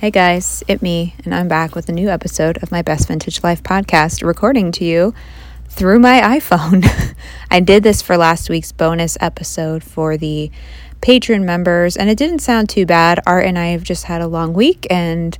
[0.00, 3.42] Hey guys, it me, and I'm back with a new episode of my Best Vintage
[3.42, 5.12] Life podcast, recording to you
[5.68, 6.86] through my iPhone.
[7.50, 10.52] I did this for last week's bonus episode for the
[11.00, 13.18] patron members, and it didn't sound too bad.
[13.26, 15.36] Art and I have just had a long week, and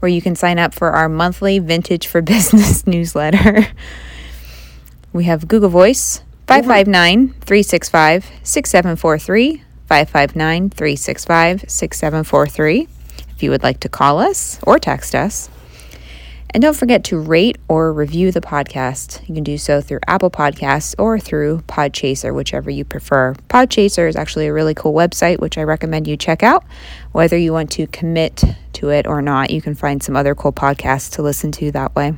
[0.00, 3.68] where you can sign up for our monthly Vintage for Business newsletter.
[5.12, 12.88] We have Google Voice, 559 365 6743, 559 365 6743
[13.36, 15.50] if you would like to call us or text us.
[16.50, 19.20] And don't forget to rate or review the podcast.
[19.28, 23.34] You can do so through Apple Podcasts or through Podchaser, whichever you prefer.
[23.50, 26.64] Podchaser is actually a really cool website, which I recommend you check out.
[27.12, 28.42] Whether you want to commit
[28.74, 31.94] to it or not, you can find some other cool podcasts to listen to that
[31.94, 32.14] way.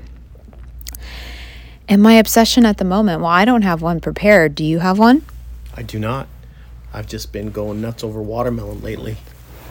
[1.88, 4.54] And my obsession at the moment, well, I don't have one prepared.
[4.54, 5.22] Do you have one?
[5.74, 6.28] I do not.
[6.92, 9.16] I've just been going nuts over watermelon lately.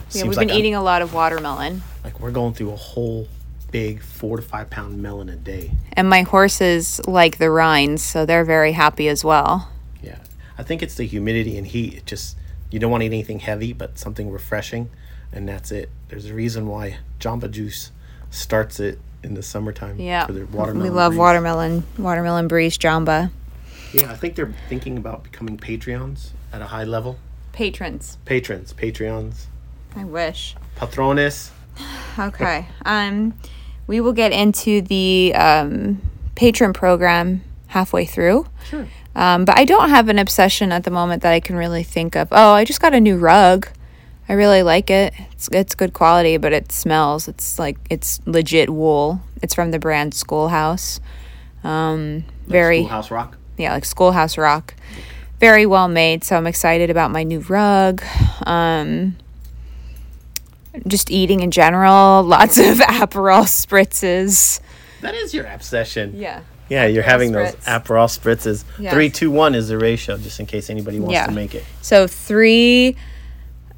[0.10, 1.82] Yeah, Seems we've like been I'm- eating a lot of watermelon.
[2.04, 3.28] like we're going through a whole
[3.72, 5.72] big four to five pound melon a day.
[5.94, 9.70] And my horses like the rinds, so they're very happy as well.
[10.02, 10.20] Yeah.
[10.58, 11.94] I think it's the humidity and heat.
[11.96, 12.38] It just
[12.72, 14.90] you don't want to eat anything heavy, but something refreshing,
[15.34, 15.90] and that's it.
[16.10, 17.92] There's a reason why Jamba Juice
[18.30, 20.00] starts it in the summertime.
[20.00, 20.26] Yeah.
[20.26, 20.84] For their watermelon.
[20.84, 21.20] we love breeze.
[21.20, 23.32] watermelon, watermelon breeze jamba.
[23.94, 27.18] Yeah, I think they're thinking about becoming Patreons at a high level.
[27.54, 28.18] Patrons.
[28.26, 29.46] Patrons, Patreons,
[29.96, 30.56] I wish.
[30.76, 31.52] patrones.
[32.20, 32.66] Okay.
[32.84, 33.36] Um,
[33.86, 36.02] we will get into the um,
[36.34, 38.48] patron program halfway through.
[38.68, 38.88] Sure.
[39.16, 42.16] Um, but I don't have an obsession at the moment that I can really think
[42.16, 42.28] of.
[42.32, 43.68] Oh, I just got a new rug.
[44.28, 45.14] I really like it.
[45.32, 47.28] It's it's good quality, but it smells.
[47.28, 49.22] It's like it's legit wool.
[49.44, 51.00] It's from the brand Schoolhouse.
[51.64, 53.38] Um, very Schoolhouse Rock.
[53.58, 54.74] yeah, like Schoolhouse Rock.
[55.40, 58.04] Very well made, so I'm excited about my new rug.
[58.46, 59.18] Um,
[60.88, 64.60] just eating in general, lots of Aperol spritzes.
[65.02, 66.14] That is your obsession.
[66.16, 66.42] Yeah.
[66.70, 67.64] Yeah, you're having those spritz.
[67.84, 68.64] Aperol spritzes.
[68.78, 68.94] Yes.
[68.94, 71.26] Three, two, one is the ratio, just in case anybody wants Yeah.
[71.28, 71.64] to make it.
[71.82, 72.98] So three,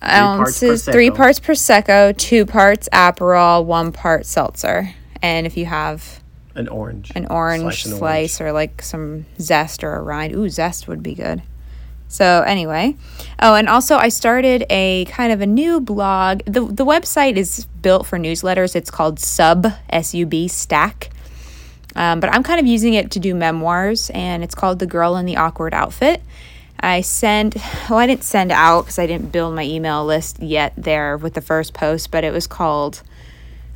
[0.01, 4.89] parts ounces, three parts prosecco, two parts Aperol, one part seltzer.
[5.21, 6.21] And if you have
[6.55, 7.11] An orange.
[7.15, 10.33] an orange an slice or like some zest or a rind.
[10.33, 11.41] Ooh, zest would be good.
[12.11, 12.95] So anyway,
[13.39, 16.41] oh, and also I started a kind of a new blog.
[16.45, 18.75] the The website is built for newsletters.
[18.75, 21.11] It's called Sub S U B Stack,
[21.95, 25.17] um, but I'm kind of using it to do memoirs, and it's called The Girl
[25.17, 26.21] in the Awkward Outfit.
[26.79, 30.73] I send, well, I didn't send out because I didn't build my email list yet
[30.77, 33.03] there with the first post, but it was called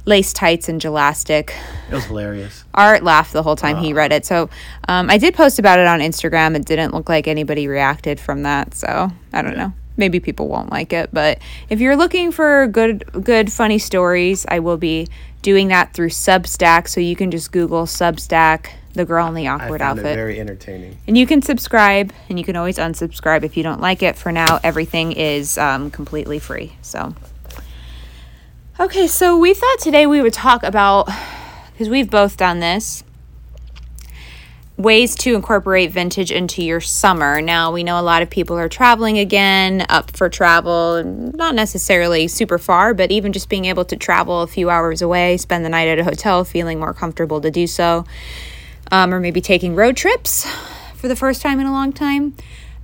[0.06, 1.56] Lace Tights and Gelastic.
[1.90, 2.66] It was hilarious.
[2.74, 4.26] Art laughed the whole time he read it.
[4.26, 4.50] So
[4.88, 6.56] um, I did post about it on Instagram.
[6.56, 8.74] It didn't look like anybody reacted from that.
[8.74, 9.74] So I don't know.
[9.96, 11.12] Maybe people won't like it.
[11.14, 15.08] But if you're looking for good, good, funny stories, I will be
[15.44, 16.88] doing that through Substack.
[16.88, 20.06] So you can just Google Substack, the girl in the awkward outfit.
[20.08, 20.98] it very entertaining.
[21.08, 24.16] And you can subscribe, and you can always unsubscribe if you don't like it.
[24.16, 26.74] For now, everything is um, completely free.
[26.82, 27.14] So,
[28.80, 31.08] okay, so we thought today we would talk about
[31.72, 33.04] because we've both done this
[34.76, 37.42] ways to incorporate vintage into your summer.
[37.42, 42.28] Now, we know a lot of people are traveling again, up for travel, not necessarily
[42.28, 45.70] super far, but even just being able to travel a few hours away, spend the
[45.70, 48.04] night at a hotel, feeling more comfortable to do so
[48.92, 50.46] um, or maybe taking road trips
[50.96, 52.36] for the first time in a long time.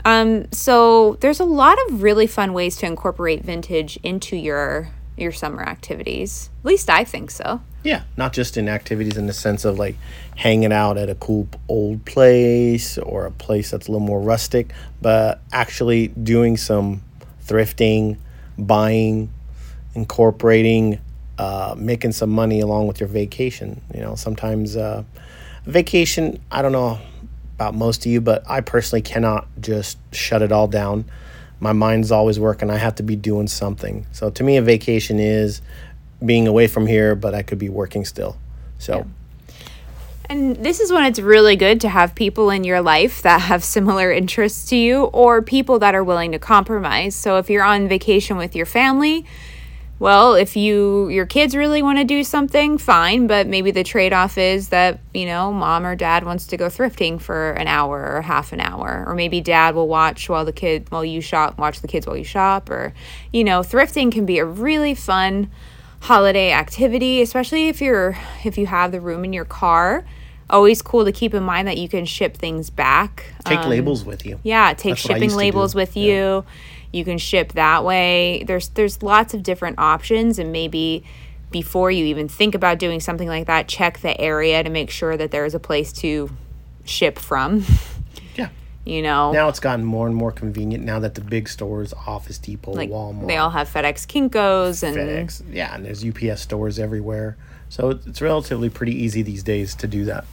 [0.06, 4.90] Um, so there's a lot of really fun ways to incorporate vintage into your
[5.22, 6.50] your summer activities.
[6.60, 7.62] At least I think so.
[7.84, 9.96] Yeah, not just in activities in the sense of like
[10.36, 14.72] hanging out at a cool old place or a place that's a little more rustic,
[15.02, 17.02] but actually doing some
[17.46, 18.18] thrifting,
[18.58, 19.32] buying,
[19.96, 21.00] incorporating,
[21.38, 23.82] uh, making some money along with your vacation.
[23.94, 25.04] You know, sometimes uh,
[25.66, 27.00] vacation, I don't know
[27.56, 31.06] about most of you, but I personally cannot just shut it all down.
[31.60, 32.70] My mind's always working.
[32.70, 34.06] I have to be doing something.
[34.12, 35.62] So to me, a vacation is
[36.26, 38.38] being away from here, but I could be working still.
[38.78, 39.06] So
[40.30, 43.64] And this is when it's really good to have people in your life that have
[43.64, 47.16] similar interests to you or people that are willing to compromise.
[47.16, 49.26] So if you're on vacation with your family,
[50.00, 54.38] well, if you your kids really want to do something, fine, but maybe the trade-off
[54.38, 58.22] is that, you know, mom or dad wants to go thrifting for an hour or
[58.22, 61.82] half an hour, or maybe dad will watch while the kid while you shop, watch
[61.82, 62.94] the kids while you shop or
[63.34, 65.52] you know, thrifting can be a really fun
[66.02, 70.06] holiday activity, especially if you're if you have the room in your car.
[70.50, 73.26] Always cool to keep in mind that you can ship things back.
[73.46, 74.40] Take Um, labels with you.
[74.42, 76.42] yeah, take That's shipping labels with Yeah.
[76.92, 77.06] You.
[77.06, 78.44] Can ship that way.
[78.46, 81.04] There's there's lots of different options and maybe
[81.52, 85.18] before you even think about doing something like that, check the area to make sure
[85.18, 86.30] that there is a place to
[86.86, 87.66] ship from.
[88.36, 88.50] Yeah.
[88.86, 92.38] You know, Now it's gotten more and more convenient now that the big stores, Office
[92.38, 96.80] Depot, like Walmart, they all have FedEx Kinkos and FedEx, yeah, and there's UPS stores
[96.80, 97.38] everywhere.
[97.68, 100.26] So it's, relatively pretty easy these days to do that.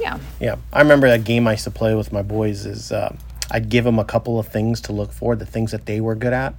[0.00, 0.18] yeah.
[0.40, 2.64] Yeah, I remember a game I used to play with my boys.
[2.64, 3.14] Is uh,
[3.50, 6.14] I'd give them a couple of things to look for, the things that they were
[6.14, 6.54] good at,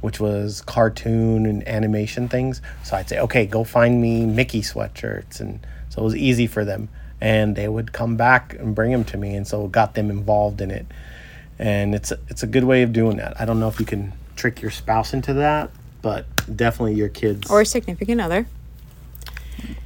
[0.00, 2.60] which was cartoon and animation things.
[2.82, 6.64] So I'd say, okay, go find me Mickey sweatshirts, and so it was easy for
[6.64, 6.88] them.
[7.20, 10.10] And they would come back and bring them to me, and so it got them
[10.10, 10.86] involved in it.
[11.58, 13.40] And it's a, it's a good way of doing that.
[13.40, 17.48] I don't know if you can trick your spouse into that, but definitely your kids.
[17.48, 18.46] Or a significant other.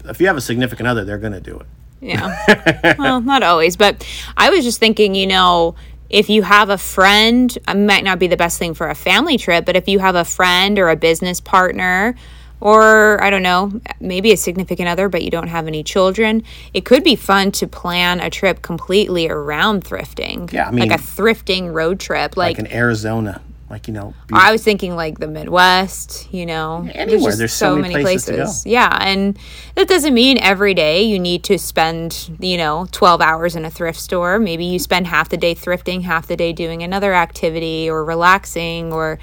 [0.07, 1.67] if you have a significant other, they're gonna do it.
[2.01, 2.95] Yeah.
[2.99, 4.07] well, not always, but
[4.37, 5.75] I was just thinking, you know,
[6.09, 9.39] if you have a friend, it might not be the best thing for a family
[9.39, 12.15] trip, but if you have a friend or a business partner,
[12.61, 16.43] or I don't know, maybe a significant other, but you don't have any children,
[16.73, 20.51] it could be fun to plan a trip completely around thrifting.
[20.53, 22.37] Yeah, I like a thrifting road trip.
[22.37, 26.89] Like, Like in Arizona, like you know, I was thinking like the Midwest, you know.
[26.93, 27.35] Anywhere.
[27.35, 28.71] There's so many places go.
[28.71, 29.37] Yeah, and
[29.75, 33.71] that doesn't mean every day you need to spend, you know, 12 hours in a
[33.71, 34.39] thrift store.
[34.39, 38.93] Maybe you spend half the day thrifting, half the day doing another activity or relaxing
[38.93, 39.19] or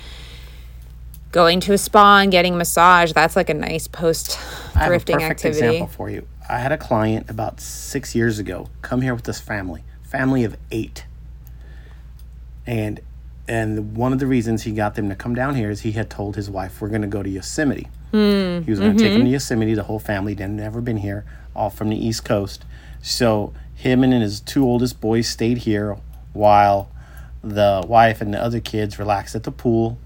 [1.32, 3.14] going to a spa and getting a massage.
[3.14, 4.38] That's like a nice post
[4.76, 5.66] I have a thrifting activity.
[5.66, 6.28] example for you.
[6.50, 10.58] I had a client about six years ago come here with this family, family of
[10.70, 11.06] eight,
[12.68, 13.00] and
[13.48, 16.10] and one of the reasons he got them to come down here is he had
[16.10, 17.90] told his wife we're going to go to Yosemite.
[18.12, 19.20] Hmm, He was going to take mm-hmm.
[19.20, 19.74] them to Yosemite.
[19.74, 21.26] The whole family they'd never been here,
[21.56, 22.64] all from the East Coast.
[23.02, 25.98] So him and his two oldest boys stayed here
[26.32, 26.90] while
[27.44, 29.98] the wife and the other kids relaxed at the pool.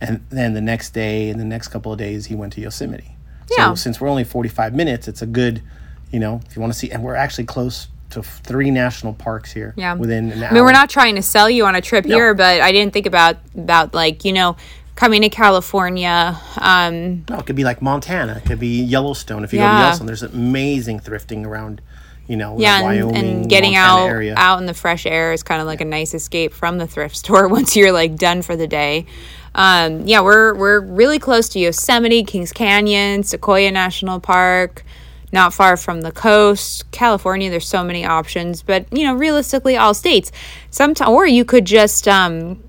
[0.00, 3.16] And then the next day and the next couple of days, he went to Yosemite.
[3.56, 3.70] Yeah.
[3.70, 5.62] So since we're only 45 minutes, it's a good,
[6.10, 9.52] you know, if you want to see, and we're actually close to three national parks
[9.52, 9.74] here.
[9.76, 9.94] Yeah.
[9.94, 10.50] Within an hour.
[10.50, 12.92] I mean, we're not trying to sell you on a trip here, but I didn't
[12.92, 14.56] think about about like, you know,
[14.94, 18.34] coming to California, um, No, it could be like Montana.
[18.34, 19.44] It could be Yellowstone.
[19.44, 21.80] If you go to Yellowstone, there's amazing thrifting around,
[22.26, 24.34] you know, yeah, and, Wyoming, and getting Montana out area.
[24.36, 27.16] out in the fresh air is kind of like a nice escape from the thrift
[27.22, 29.06] store once you're like done for the day.
[29.54, 34.84] Um, yeah, we're we're really close to Yosemite, Kings Canyon, Sequoia National Park,
[35.32, 36.90] not far from the coast.
[36.92, 40.30] California, there's so many options, but you know, realistically, all states.
[40.70, 42.62] Sometimes, or you could just um,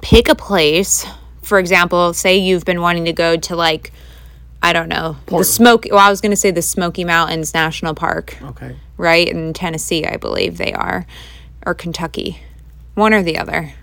[0.00, 1.04] pick a place.
[1.42, 3.92] For example, say you've been wanting to go to like.
[4.62, 5.18] I don't know.
[5.26, 5.90] The Smoky.
[5.90, 8.74] Well, I was going to say the Smoky Mountains National Park Okay.
[8.96, 9.28] right?
[9.28, 11.06] In Tennessee, I believe they are,
[11.66, 12.40] or Kentucky,
[12.94, 13.74] one or the other.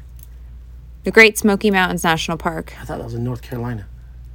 [1.03, 2.73] The Great Smoky Mountains National Park.
[2.81, 3.85] I thought that was in North Carolina.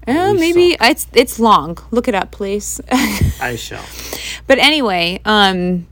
[0.06, 1.78] Uh, we maybe it's it's long.
[1.90, 2.80] Look it up, please.
[3.40, 3.84] I shall.
[4.46, 5.86] but anyway, um,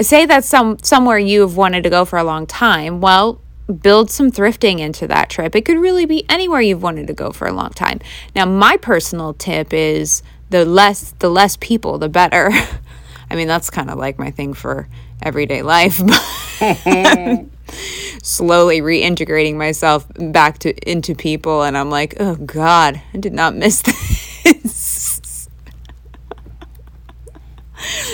[0.00, 3.00] say that's some somewhere you've wanted to go for a long time.
[3.00, 3.40] Well,
[3.80, 5.54] build some thrifting into that trip.
[5.54, 8.00] It could really be anywhere you've wanted to go for a long time.
[8.34, 12.50] Now, my personal tip is the less the less people, the better.
[13.30, 14.88] I mean, that's kind of like my thing for
[15.22, 16.00] everyday life.
[18.24, 23.54] Slowly reintegrating myself back to into people, and I'm like, oh God, I did not
[23.54, 23.82] miss
[24.44, 25.48] this.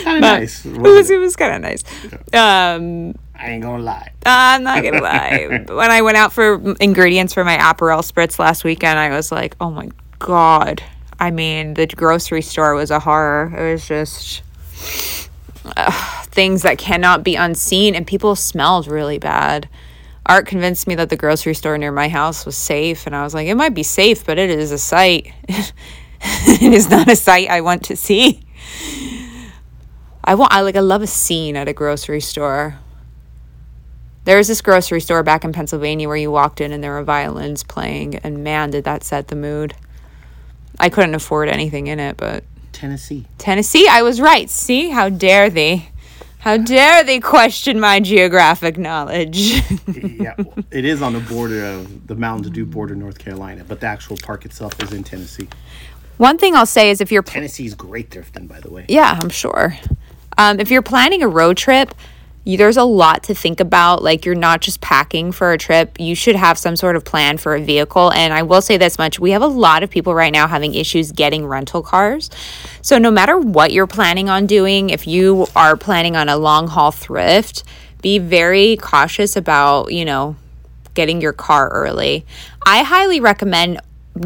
[0.03, 0.65] Kind of nice.
[0.65, 1.85] it was it was kind of nice.
[2.33, 4.11] Um, I ain't gonna lie.
[4.25, 5.65] I'm not gonna lie.
[5.69, 9.57] when I went out for ingredients for my Aperol spritz last weekend, I was like,
[9.61, 10.83] oh my god.
[11.21, 13.53] I mean, the grocery store was a horror.
[13.55, 14.43] It was just
[15.77, 19.69] uh, things that cannot be unseen, and people smelled really bad.
[20.29, 23.33] Art convinced me that the grocery store near my house was safe, and I was
[23.33, 25.33] like, it might be safe, but it is a sight.
[25.49, 28.43] it is not a sight I want to see.
[30.23, 32.79] I want I like I love a scene at a grocery store.
[34.25, 37.03] There was this grocery store back in Pennsylvania where you walked in and there were
[37.03, 39.75] violins playing and man did that set the mood.
[40.79, 43.25] I couldn't afford anything in it, but Tennessee.
[43.39, 44.51] Tennessee, I was right.
[44.51, 45.89] See, how dare thee?
[46.39, 49.37] How dare they question my geographic knowledge?
[49.89, 53.81] yeah, well, it is on the border of the Mountain Dew border, North Carolina, but
[53.81, 55.49] the actual park itself is in Tennessee.
[56.17, 58.85] One thing I'll say is if you're Tennessee's great thrifting, by the way.
[58.89, 59.77] Yeah, I'm sure.
[60.37, 61.95] Um, if you're planning a road trip,
[62.49, 64.03] you, there's a lot to think about.
[64.03, 67.37] Like, you're not just packing for a trip, you should have some sort of plan
[67.37, 68.11] for a vehicle.
[68.11, 70.75] And I will say this much we have a lot of people right now having
[70.75, 72.31] issues getting rental cars.
[72.81, 76.69] So, no matter what you're planning on doing, if you are planning on a long
[76.69, 77.65] haul thrift,
[78.01, 80.35] be very cautious about, you know,
[80.95, 82.25] getting your car early.
[82.65, 83.79] I highly recommend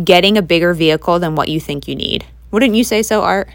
[0.05, 2.25] getting a bigger vehicle than what you think you need.
[2.53, 3.49] Wouldn't you say so, Art?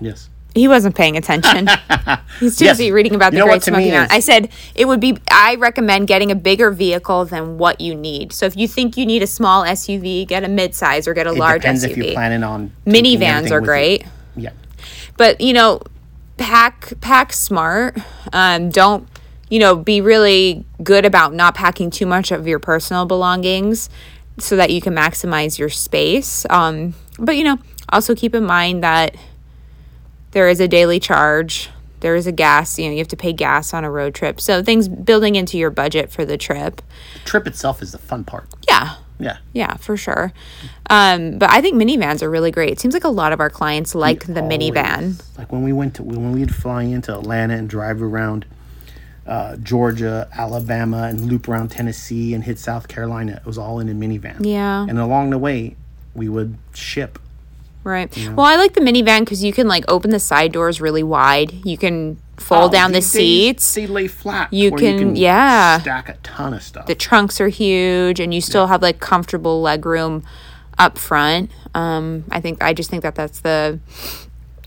[0.00, 0.30] Yes.
[0.56, 1.68] He wasn't paying attention.
[2.40, 2.78] He's too Yes.
[2.78, 4.14] busy reading about You the Great Smoky Mountain.
[4.16, 5.16] I said it would be.
[5.30, 8.32] I recommend getting a bigger vehicle than what you need.
[8.32, 11.30] So if you think you need a small SUV, get a midsize or get a
[11.32, 11.90] It large depends SUV.
[11.90, 13.66] if you're planning on Minivans are you.
[13.66, 14.50] great, Yeah.
[15.16, 15.80] but you know,
[16.38, 17.98] pack pack smart.
[18.32, 19.06] Um, don't
[19.48, 19.76] you know?
[19.76, 23.88] Be really good about not packing too much of your personal belongings,
[24.38, 26.44] so that you can maximize your space.
[26.50, 27.58] Um, but you know,
[27.90, 29.14] also keep in mind that
[30.36, 31.70] there is a daily charge.
[32.00, 34.38] There is a gas, you know, you have to pay gas on a road trip.
[34.38, 36.82] So things building into your budget for the trip.
[37.14, 38.46] The trip itself is the fun part.
[38.68, 38.96] Yeah.
[39.18, 39.38] Yeah.
[39.54, 40.34] Yeah, for sure.
[40.90, 42.68] Um, but I think minivans are really great.
[42.68, 45.22] It seems like a lot of our clients like the minivan.
[45.38, 48.44] Like when we went to when we'd fly into Atlanta and drive around
[49.26, 53.40] uh, Georgia, Alabama, and loop around Tennessee and hit South Carolina.
[53.40, 54.44] It was all in a minivan.
[54.44, 54.84] Yeah.
[54.86, 55.76] And along the way,
[56.14, 57.18] we would ship.
[57.86, 58.12] Right.
[58.34, 61.52] Well, I like the minivan because you can like open the side doors really wide.
[61.64, 63.20] You can fold down the Oh, These days,
[63.62, 63.74] seats.
[63.74, 64.52] They lay flat.
[64.52, 65.80] You where can- yeah.
[65.80, 66.86] stack a ton of stuff.
[66.86, 70.24] The trunks are huge, and you still have like comfortable leg room
[70.78, 71.50] up front.
[71.74, 73.78] Um, I think I just think that that's the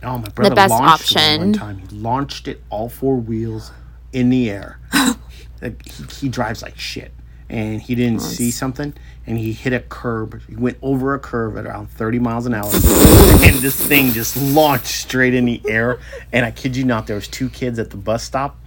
[0.01, 1.39] Oh, my brother best launched one option.
[1.41, 1.79] one time.
[1.79, 3.71] He launched it all four wheels
[4.13, 4.79] in the air.
[5.61, 7.11] Like, he, he drives like shit,
[7.49, 8.93] and he didn't see something,
[9.29, 10.41] and he hit a curb.
[10.50, 14.36] He went over a curb at around thirty miles an hour, and this thing just
[14.36, 16.00] launched straight in the air.
[16.33, 18.57] And I kid you not, there was two kids at the bus stop,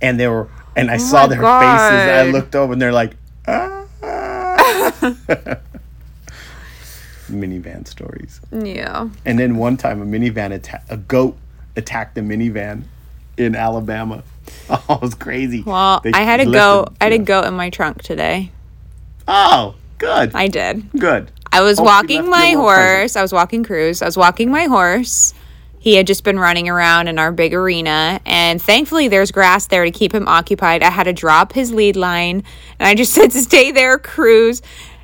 [0.00, 1.44] and they were, and I saw my their faces.
[1.44, 3.12] I looked over, and they're like,
[3.46, 3.84] ah.
[7.30, 8.40] minivan stories.
[8.52, 9.08] yeah.
[9.24, 11.36] And then one time, a minivan atta- a goat
[11.76, 12.84] attacked a minivan
[13.36, 14.24] in Alabama.
[14.70, 15.62] Oh, it was crazy.
[15.64, 16.92] Well, They I had a goat.
[17.00, 18.50] I had a goat in my trunk today.
[19.28, 20.90] Oh, good, I did.
[20.92, 21.30] good.
[21.52, 23.16] I was Hope walking my horse.
[23.16, 24.02] I was walking cruise.
[24.02, 25.32] I was walking my horse.
[25.78, 29.84] He had just been running around in our big arena, and thankfully, there's grass there
[29.84, 30.82] to keep him occupied.
[30.82, 32.42] I had to drop his lead line,
[32.78, 34.62] and I just said, "Stay there, cruise."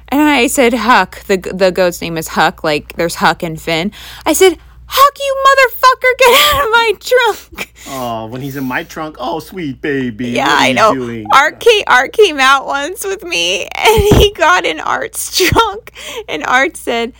[0.09, 2.65] And I said, "Huck." the The goat's name is Huck.
[2.65, 3.93] Like there's Huck and Finn.
[4.27, 4.59] I said,
[4.95, 9.17] "Huck, you motherfucker, get out of my trunk!" Oh, when he's in my trunk.
[9.19, 10.31] Oh, sweet baby.
[10.31, 10.95] Yeah, I know.
[10.95, 11.27] Doing?
[11.35, 15.93] Art came, Art came out once with me, and he got in Art's trunk,
[16.29, 17.13] and Art said,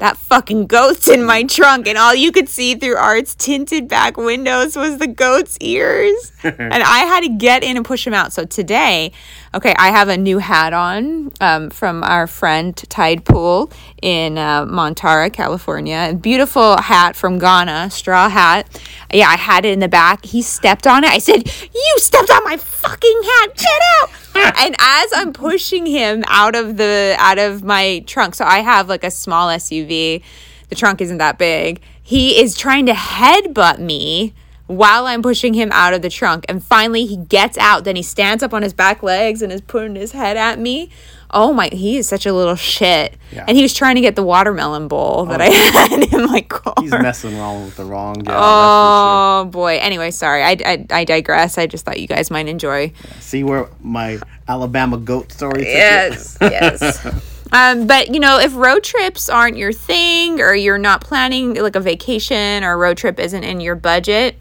[0.00, 4.16] "That fucking goat's in my trunk," and all you could see through Art's tinted back
[4.16, 8.32] windows was the goat's ears, and I had to get in and push him out.
[8.32, 9.12] So today,
[9.54, 13.70] okay, I have a new hat on um, from our friend Tide Pool
[14.02, 16.08] in uh, Montara, California.
[16.10, 18.66] A beautiful hat from Ghana, straw hat.
[19.12, 20.24] Yeah, I had it in the back.
[20.24, 21.10] He stepped on it.
[21.10, 23.56] I said, "You stepped on my fucking hat.
[23.56, 28.44] Get out!" And as I'm pushing him out of the out of my trunk, so
[28.44, 30.22] I have like a small SUV.
[30.68, 31.80] The trunk isn't that big.
[32.02, 34.34] He is trying to headbutt me
[34.66, 36.44] while I'm pushing him out of the trunk.
[36.48, 37.82] And finally, he gets out.
[37.82, 40.90] Then he stands up on his back legs and is putting his head at me.
[41.32, 43.16] Oh my, he is such a little shit.
[43.32, 43.44] Yeah.
[43.46, 46.74] And he was trying to get the watermelon bowl that I had in my car.
[46.80, 48.36] He's messing around with the wrong gal.
[48.36, 49.78] Oh boy.
[49.78, 50.42] Anyway, sorry.
[50.42, 51.58] I, I, I digress.
[51.58, 52.88] I just thought you guys might enjoy.
[52.88, 53.20] sure.
[53.20, 54.18] See where my
[54.48, 55.62] Alabama goat story?
[55.64, 57.06] Yes, yes.
[57.52, 61.74] Um, but you know, if road trips aren't your thing, or you're not planning like
[61.74, 64.36] a vacation, or a road trip isn't in your budget,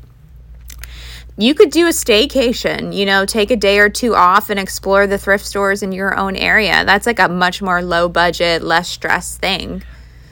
[1.40, 2.94] you could do a staycation.
[2.94, 6.16] You know, take a day or two off and explore the thrift stores in your
[6.18, 6.84] own area.
[6.86, 9.82] That's like a much more low budget, less stress thing.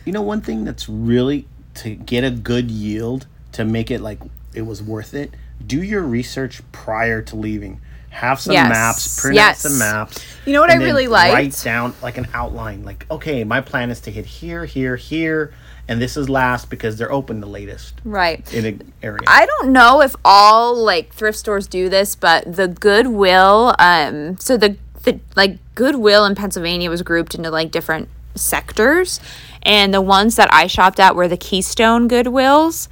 [0.03, 4.19] You know, one thing that's really to get a good yield to make it like
[4.53, 5.33] it was worth it.
[5.65, 7.79] Do your research prior to leaving.
[8.09, 8.69] Have some Yes.
[8.69, 9.21] maps.
[9.21, 9.65] Print Yes.
[9.65, 10.25] out some maps.
[10.45, 11.33] You know what I really like?
[11.33, 12.83] Write down like an outline.
[12.83, 15.51] Like, okay, my plan is to hit here, here, here,
[15.87, 18.51] and this is last because they're open the latest Right.
[18.53, 19.21] in an area.
[19.27, 24.57] I don't know if all like thrift stores do this, but the Goodwill, um, so
[24.57, 29.19] the, the like Goodwill in Pennsylvania was grouped into like different sectors,
[29.63, 32.87] and the ones that I shopped at were the Keystone Goodwills.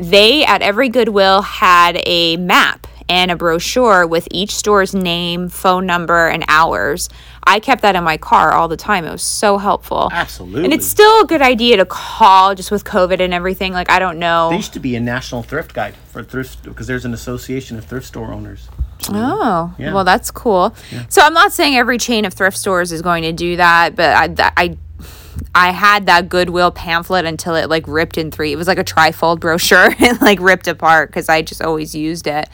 [0.00, 2.77] they at every Goodwill had a map
[3.08, 7.08] and a brochure with each store's name, phone number, and hours.
[7.44, 9.04] I kept that in my car all the time.
[9.06, 10.10] It was so helpful.
[10.12, 10.64] Absolutely.
[10.64, 13.72] And it's still a good idea to call just with COVID and everything.
[13.72, 14.48] Like, I don't know.
[14.50, 17.86] There used to be a national thrift guide for thrift because there's an association of
[17.86, 18.68] thrift store owners.
[19.10, 19.94] Oh, Yeah.
[19.94, 20.74] well, that's cool.
[21.08, 24.40] So I'm not saying every chain of thrift stores is going to do that, but
[24.40, 24.76] I, I,
[25.54, 28.52] I had that Goodwill pamphlet until it like ripped in three.
[28.52, 32.26] It was like a trifold brochure and like ripped apart because I just always used
[32.26, 32.48] it.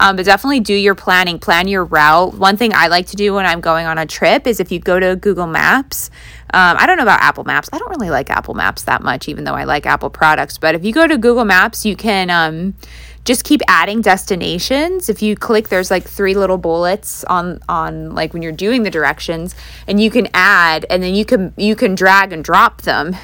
[0.00, 2.34] Um, but definitely do your planning, plan your route.
[2.34, 4.80] One thing I like to do when I'm going on a trip is if you
[4.80, 6.10] go to Google Maps,
[6.52, 7.68] um, I don't know about Apple Maps.
[7.72, 10.58] I don't really like Apple Maps that much, even though I like Apple products.
[10.58, 12.74] But if you go to Google Maps, you can um,
[13.24, 15.08] just keep adding destinations.
[15.08, 18.90] If you click, there's like three little bullets on on like when you're doing the
[18.90, 19.54] directions,
[19.86, 23.16] and you can add, and then you can you can drag and drop them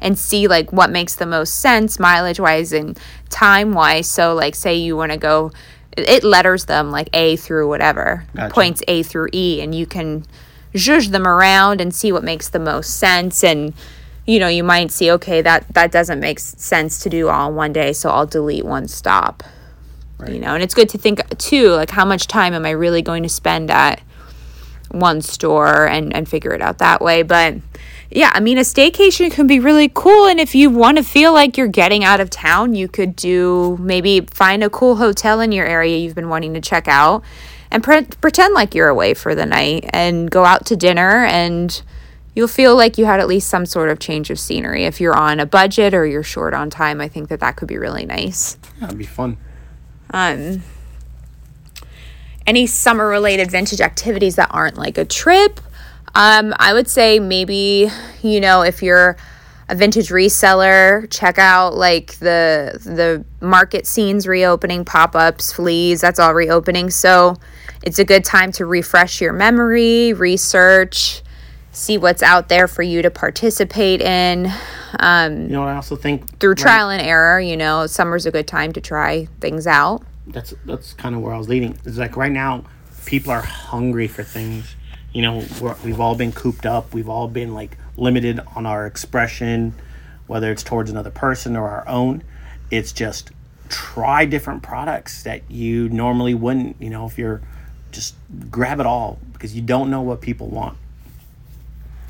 [0.00, 2.98] and see like what makes the most sense mileage wise and
[3.28, 4.06] time wise.
[4.06, 5.52] So like say you want to go
[5.96, 8.24] it letters them like A through whatever.
[8.34, 8.54] Gotcha.
[8.54, 10.24] Points A through E and you can
[10.74, 13.74] zhuzh them around and see what makes the most sense and
[14.26, 17.56] you know, you might see okay that that doesn't make sense to do all in
[17.56, 19.42] one day, so I'll delete one stop.
[20.28, 23.02] You know, and it's good to think too like how much time am I really
[23.02, 24.00] going to spend at
[24.90, 27.54] one store and and figure it out that way but
[28.10, 31.32] yeah i mean a staycation can be really cool and if you want to feel
[31.32, 35.52] like you're getting out of town you could do maybe find a cool hotel in
[35.52, 37.22] your area you've been wanting to check out
[37.70, 41.82] and pre- pretend like you're away for the night and go out to dinner and
[42.34, 44.84] you'll feel like you had at least some sort of change of scenery.
[44.84, 47.68] If you're on a budget or you're short on time i think that that could
[47.68, 48.56] be really nice.
[48.80, 49.36] That'd be fun.
[50.10, 50.62] um,
[52.46, 55.60] any summer related vintage activities that aren't like a trip
[56.14, 57.88] um, i would say maybe
[58.22, 59.16] you know if you're
[59.68, 66.34] a vintage reseller check out like the the market scenes reopening pop-ups fleas that's all
[66.34, 67.36] reopening so
[67.82, 71.22] it's a good time to refresh your memory research
[71.72, 74.52] see what's out there for you to participate in
[74.98, 78.48] um, You know I also think through trial and error you know summer's a good
[78.48, 81.78] time to try things out that's that's kind of where I was leading.
[81.84, 82.64] It's like right now,
[83.06, 84.74] people are hungry for things.
[85.12, 86.94] You know, we're, we've all been cooped up.
[86.94, 89.74] We've all been like limited on our expression,
[90.26, 92.22] whether it's towards another person or our own.
[92.70, 93.30] It's just
[93.68, 96.76] try different products that you normally wouldn't.
[96.80, 97.40] You know, if you're
[97.90, 98.14] just
[98.50, 100.76] grab it all because you don't know what people want.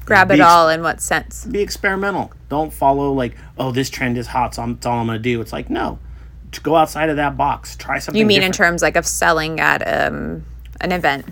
[0.04, 0.42] grab it Beach.
[0.42, 2.32] all in what sense Be experimental.
[2.48, 5.40] Don't follow like, oh, this trend is hot, so I'm, that's all I'm gonna do.
[5.40, 5.98] It's like no,
[6.52, 7.76] to go outside of that box.
[7.76, 8.18] Try something.
[8.18, 8.54] you mean in different.
[8.56, 10.44] terms like of selling at um,
[10.80, 11.26] an event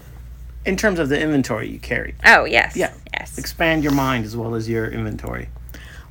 [0.67, 2.15] in terms of the inventory you carry?
[2.25, 2.93] oh yes Yeah.
[3.15, 5.49] yes Expand your mind as well as your inventory.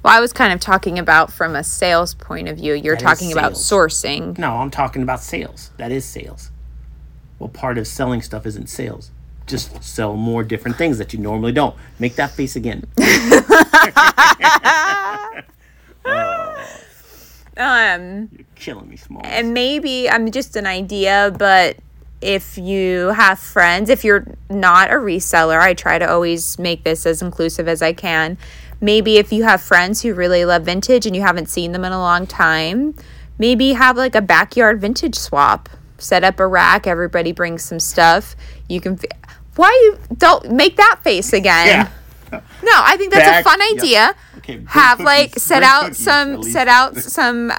[0.03, 3.03] well i was kind of talking about from a sales point of view you're That
[3.03, 5.71] talking about sourcing No, I'm talking about sales.
[5.77, 6.51] That is sales.
[7.39, 9.11] Well, part of selling stuff isn't sales.
[9.45, 11.75] Just sell more different things that you normally don't.
[11.99, 12.83] Make that face again.
[17.57, 19.21] um You're killing me, small.
[19.25, 21.77] and maybe i'm just an idea but
[22.21, 27.05] if you have friends if you're not a reseller i try to always make this
[27.05, 28.37] as inclusive as i can.
[28.79, 31.91] Maybe if you have friends who really love vintage and you haven't seen them in
[31.91, 32.93] a long time
[33.39, 35.69] maybe have like a backyard vintage swap.
[35.99, 38.35] Set up a rack everybody brings some stuff.
[38.69, 41.67] You can f- why you don't make that face again.
[41.67, 42.41] Yeah.
[42.61, 44.13] no i think that's Back- a fun idea.
[44.39, 46.51] Okay, have like set out cookies, some at least.
[46.53, 47.51] set out some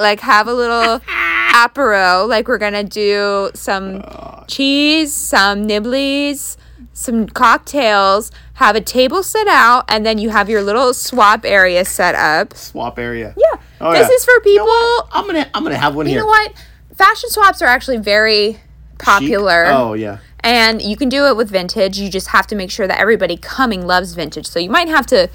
[0.00, 1.00] like have a little
[1.54, 4.02] apero like we're gonna do some
[4.46, 6.56] cheese some nibblies
[6.92, 11.84] some cocktails have a table set out and then you have your little swap area
[11.84, 13.34] set up swap area.
[13.36, 14.14] yeah Oh, this yeah.
[14.14, 14.66] is for people
[15.12, 16.18] I'm gonna I'm gonna have one here.
[16.18, 16.22] you here.
[16.24, 16.52] know what
[16.96, 18.60] fashion swaps are actually very Chic?
[18.98, 20.18] popular Oh yeah.
[20.40, 21.98] and you can do it with vintage.
[21.98, 24.46] You just have to make sure that everybody coming loves vintage.
[24.48, 25.28] So you might have to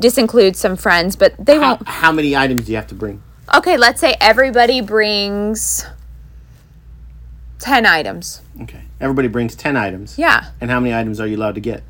[0.00, 1.86] disinclude some friends, but they How, won't.
[1.88, 3.22] how many items do you have to bring?
[3.54, 5.86] Okay, let's say everybody brings
[7.58, 8.40] 10 items.
[8.62, 8.82] Okay.
[9.02, 10.16] Everybody brings ten items.
[10.16, 10.44] Yeah.
[10.60, 11.82] And how many items are you allowed to get?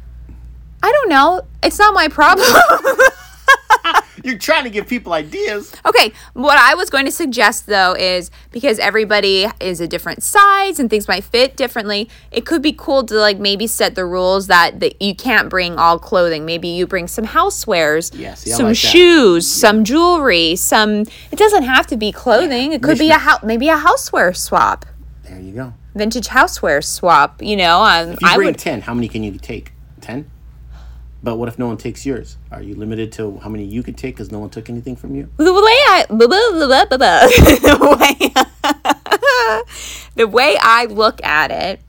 [0.83, 1.43] I don't know.
[1.63, 2.49] It's not my problem.
[4.23, 5.73] You're trying to give people ideas.
[5.87, 10.79] okay, what I was going to suggest though is because everybody is a different size
[10.79, 14.49] and things might fit differently, it could be cool to like maybe set the rules
[14.49, 16.45] that, that you can't bring all clothing.
[16.45, 21.63] Maybe you bring some housewares, Yeah, see, some like shoes, some jewelry, some it doesn't
[21.65, 22.73] have to be clothing.
[22.73, 24.85] It could be a house maybe a houseware swap.
[25.25, 25.75] There you go.
[25.95, 27.83] Vintage houseware swap, you know.
[27.83, 29.73] Um, If you I bring would ten, how many can you take?
[30.01, 30.31] Ten.
[31.23, 32.37] But what if no one takes yours?
[32.51, 35.15] Are you limited to how many you could take because no one took anything from
[35.15, 35.31] you?
[35.37, 36.07] the way I
[37.61, 39.63] the way
[40.17, 41.81] the way I look at it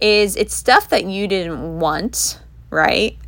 [0.00, 2.40] is it's stuff that you didn't want,
[2.70, 3.18] right?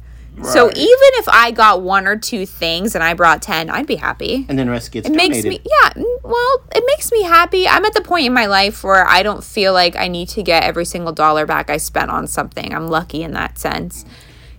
[0.42, 3.96] So even if I got one or two things and I brought 10, I'd be
[3.96, 4.46] happy.
[4.48, 7.68] And then the rest gets It makes me yeah, mm, well, it makes me happy.
[7.68, 10.42] I'm at the point in my life where I don't feel like I need to
[10.42, 12.74] get every single dollar back I spent on something.
[12.74, 14.06] I'm lucky in that sense.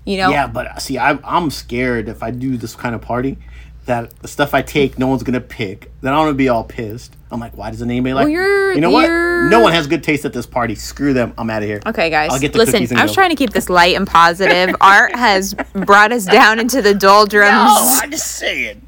[0.05, 0.29] You know?
[0.31, 3.37] Yeah, but uh, see, I'm, I'm scared if I do this kind of party
[3.85, 5.91] that the stuff I take, no one's gonna pick.
[6.01, 7.15] Then I'm gonna be all pissed.
[7.31, 8.29] I'm like, why doesn't anybody like?
[8.29, 9.09] you're- you know what?
[9.49, 10.73] No one has good taste at this party.
[10.75, 11.33] Screw them.
[11.37, 11.81] I'm out of here.
[11.85, 12.31] Okay, guys.
[12.31, 13.15] I'll get the Listen, cookies and I was go.
[13.15, 14.73] trying to keep this light and positive.
[14.81, 17.51] Art has brought us down into the doldrums.
[17.53, 18.81] Oh, I'm just saying.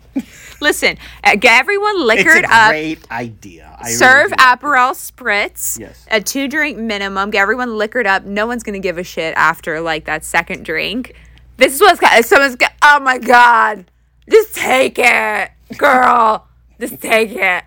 [0.65, 2.69] Listen, uh, get everyone It's liquored a up.
[2.71, 3.77] great idea.
[3.79, 4.35] I Serve do.
[4.37, 5.79] Aperol spritz.
[5.79, 6.03] Yes.
[6.09, 7.29] A two drink minimum.
[7.29, 8.25] Get everyone liquored up.
[8.25, 11.13] No one's gonna give a shit after like that second drink.
[11.57, 12.57] This is what's someone's.
[12.81, 13.91] Oh my god!
[14.27, 16.47] Just take it, girl.
[16.79, 17.63] Just take it.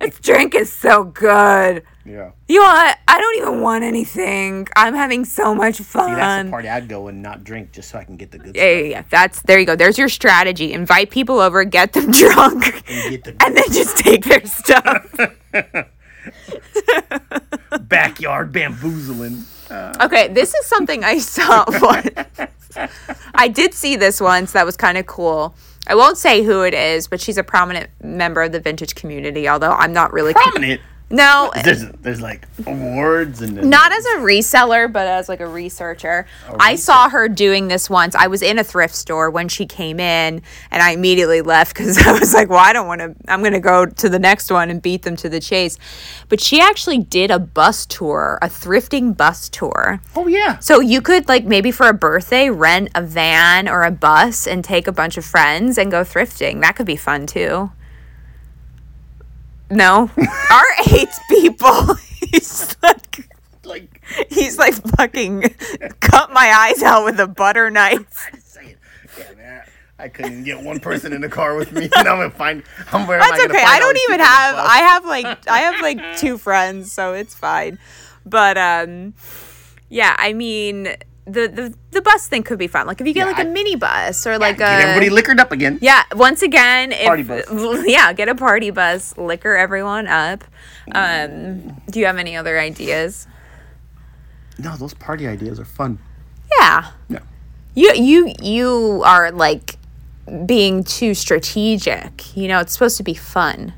[0.00, 1.84] This drink is so good.
[2.10, 2.32] Yeah.
[2.48, 2.98] You know what?
[3.06, 4.66] I don't even want anything.
[4.76, 6.10] I'm having so much fun.
[6.10, 8.38] See, that's the party I'd go and not drink just so I can get the
[8.38, 9.02] good Yeah, yeah, yeah.
[9.10, 9.76] That's there you go.
[9.76, 10.72] There's your strategy.
[10.72, 12.82] Invite people over, get them drunk.
[12.90, 15.14] And get the and then just take their stuff.
[17.82, 19.44] backyard bamboozling.
[19.70, 19.94] Uh.
[20.02, 22.10] Okay, this is something I saw once.
[23.34, 25.54] I did see this once that was kind of cool.
[25.86, 29.48] I won't say who it is, but she's a prominent member of the vintage community,
[29.48, 30.80] although I'm not really Prominent.
[31.10, 36.26] No, There's there's like awards and not as a reseller, but as like a researcher.
[36.60, 38.14] I saw her doing this once.
[38.14, 41.98] I was in a thrift store when she came in, and I immediately left because
[42.06, 43.14] I was like, "Well, I don't want to.
[43.26, 45.78] I'm going to go to the next one and beat them to the chase."
[46.28, 50.00] But she actually did a bus tour, a thrifting bus tour.
[50.14, 50.60] Oh yeah.
[50.60, 54.62] So you could like maybe for a birthday rent a van or a bus and
[54.62, 56.60] take a bunch of friends and go thrifting.
[56.60, 57.72] That could be fun too.
[59.70, 60.10] No,
[60.50, 61.94] Art hates people.
[62.30, 63.28] He's like
[63.64, 65.42] Like he's like fucking
[66.00, 68.26] cut my eyes out with a butter knife.
[68.32, 68.76] I just saying.
[69.18, 69.62] Yeah, man.
[69.98, 71.84] I couldn't get one person in the car with me.
[71.84, 72.62] and I'm gonna find.
[72.92, 73.62] I'm where That's okay.
[73.64, 74.54] I don't even people on the have.
[74.56, 77.78] I have like I have like two friends, so it's fine.
[78.26, 79.14] But um,
[79.88, 80.16] yeah.
[80.18, 80.94] I mean,
[81.32, 82.86] the the the bus thing could be fun.
[82.86, 85.10] Like if you get Yeah, like a I- mini bus or like Get a everybody
[85.10, 85.78] liquored up again.
[85.80, 87.44] Yeah, once again, if, Party bus.
[87.86, 90.44] yeah, get a party bus, liquor everyone up.
[90.92, 93.26] Um, do you have any other ideas?
[94.58, 95.98] No, those party ideas are fun.
[96.58, 97.20] Yeah, No.
[97.74, 99.76] you you you are like
[100.46, 102.36] being too strategic.
[102.36, 103.72] You know, it's supposed to be fun.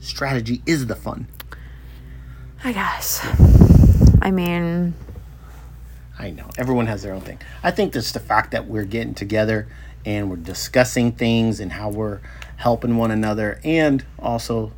[0.00, 1.26] Strategy is the fun.
[2.64, 3.20] I guess.
[4.22, 4.94] I mean,
[6.18, 6.48] I know.
[6.58, 7.38] Everyone has their own thing.
[7.62, 9.68] I think just the fact that we're getting together
[10.04, 12.20] and we're discussing things and how we're
[12.56, 14.72] helping one another and also,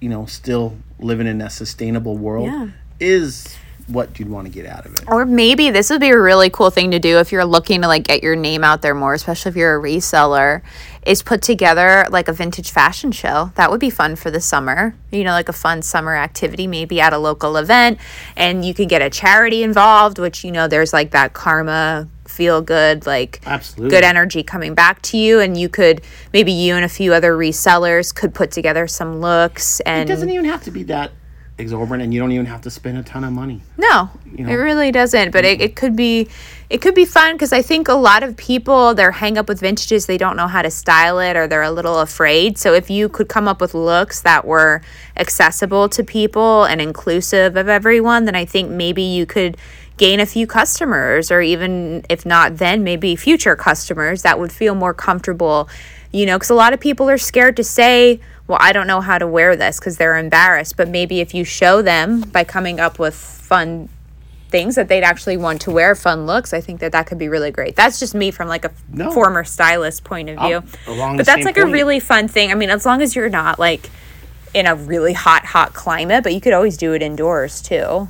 [0.00, 2.68] you know, still living in a sustainable world Yeah.
[2.98, 3.56] is
[3.90, 5.04] what you'd want to get out of it.
[5.06, 7.88] or maybe this would be a really cool thing to do if you're looking to
[7.88, 10.62] like get your name out there more, especially if you're a reseller.
[11.06, 13.52] Is put together like a vintage fashion show.
[13.54, 14.94] That would be fun for the summer.
[15.10, 17.98] You know, like a fun summer activity, maybe at a local event,
[18.36, 22.62] and you could get a charity involved, which you know there's like that karma feel
[22.62, 23.90] good like Absolutely.
[23.90, 26.00] good energy coming back to you and you could
[26.32, 30.30] maybe you and a few other resellers could put together some looks And It doesn't
[30.30, 31.10] even have to be that
[31.60, 33.60] exorbitant and you don't even have to spend a ton of money.
[33.76, 34.48] No, know?
[34.48, 35.30] it really doesn't.
[35.30, 36.28] But it, it could be,
[36.68, 39.60] it could be fun because I think a lot of people their hang up with
[39.60, 42.58] vintages they don't know how to style it or they're a little afraid.
[42.58, 44.82] So if you could come up with looks that were
[45.16, 49.56] accessible to people and inclusive of everyone, then I think maybe you could
[50.00, 54.74] gain a few customers or even if not then maybe future customers that would feel
[54.74, 55.68] more comfortable
[56.10, 58.18] you know because a lot of people are scared to say
[58.50, 61.44] well i don't know how to wear this because they're embarrassed but maybe if you
[61.44, 63.88] show them by coming up with fun
[64.48, 67.28] things that they'd actually want to wear fun looks i think that that could be
[67.28, 69.12] really great that's just me from like a No.
[69.12, 72.84] former stylist point of view but that's like a really fun thing i mean as
[72.84, 73.88] long as you're not like
[74.52, 78.08] in a really hot hot climate but you could always do it indoors too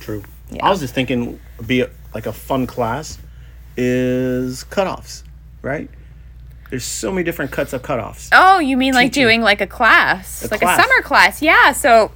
[0.00, 0.22] True.
[0.60, 3.18] I was just thinking, be a, like a fun class
[3.76, 5.22] is cutoffs,
[5.62, 5.88] right?
[6.70, 8.28] There's so many different cuts of cutoffs.
[8.32, 10.78] Oh, you mean like doing like a class, A like class.
[10.78, 11.42] a summer class?
[11.42, 11.72] Yeah.
[11.72, 12.12] So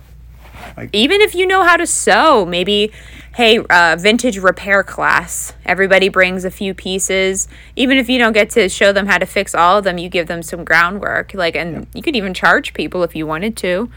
[0.76, 2.92] Like- even if you know how to sew, maybe
[3.34, 5.54] hey, uh, vintage repair class.
[5.66, 7.48] Everybody brings a few pieces.
[7.74, 10.08] Even if you don't get to show them how to fix all of them, you
[10.08, 11.34] give them some groundwork.
[11.34, 13.90] Like, and you could even charge people if you wanted to,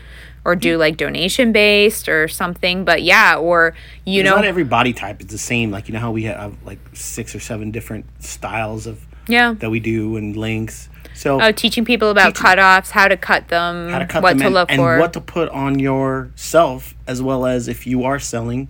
[0.44, 2.84] or do like donation based or something.
[2.84, 5.70] But yeah, or you know, not every body type is the same.
[5.70, 9.54] Like you know how we have like six or seven different styles of yeah.
[9.60, 10.90] that we do and lengths.
[11.14, 14.40] So Oh, teaching people about cutoffs, how to cut them, how to cut what them
[14.40, 15.00] to and, look and for.
[15.00, 18.68] what to put on yourself, as well as if you are selling,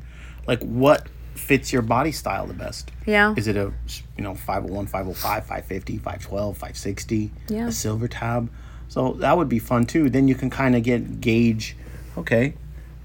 [0.48, 2.92] like what fits your body style the best.
[3.06, 3.34] yeah.
[3.38, 3.72] Is it a
[4.18, 7.68] you know 501, 505, 550, 512, 560, Yeah.
[7.68, 8.50] a silver tab?
[8.88, 10.10] So that would be fun too.
[10.10, 11.76] Then you can kind of get gauge,
[12.18, 12.54] okay,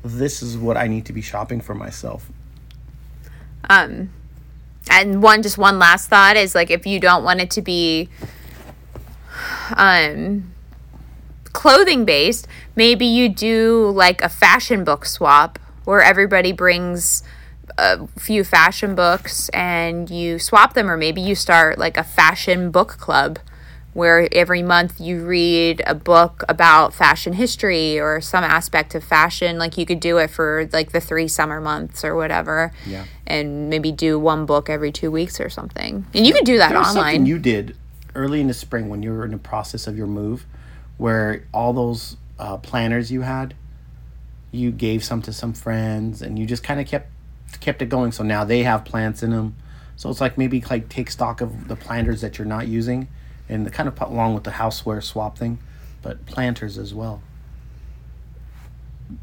[0.05, 2.31] this is what I need to be shopping for myself.
[3.69, 4.11] Um,
[4.91, 8.09] and one just one last thought is like if you don't want it to be
[9.77, 10.53] um
[11.53, 17.23] clothing based, maybe you do like a fashion book swap where everybody brings
[17.79, 22.71] a few fashion books and you swap them or maybe you start like a fashion
[22.71, 23.39] book club
[23.95, 29.59] where every month you read a book about fashion history or some aspect of fashion
[29.59, 33.05] like you could do it for like the 3 summer months or whatever Yeah.
[33.27, 36.71] and maybe do one book every 2 weeks or something and you could do that
[36.71, 37.77] There was something online you did
[38.15, 40.45] early in the spring when you were in the process of your move,
[40.99, 43.55] where all those uh, planners you had,
[44.51, 47.09] you gave some to some friends, and you just kind of kept
[47.61, 48.13] kept it going.
[48.13, 49.57] So now they have plants in them.
[49.97, 53.09] So it's like maybe like take stock of the planters that you're not using,
[53.53, 55.59] and the kind of along with the houseware swap thing,
[56.03, 57.23] but planters as well.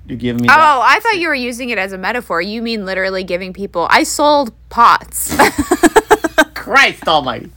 [0.07, 0.47] You give me.
[0.47, 0.57] that?
[0.59, 2.41] Oh, I thought you were using it as a metaphor.
[2.41, 3.87] You mean literally giving people.
[3.89, 5.35] I sold pots.
[6.53, 7.51] Christ Almighty!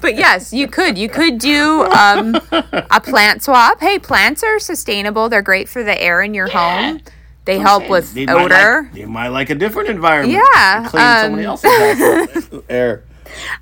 [0.00, 0.98] but yes, you could.
[0.98, 3.78] You could do um, a plant swap.
[3.80, 5.28] Hey, plants are sustainable.
[5.28, 7.00] They're great for the air in your home.
[7.44, 8.82] They help with They might odor.
[8.82, 10.32] like- they might like a different environment.
[10.54, 13.04] Yeah, Clean somebody um, else's house air.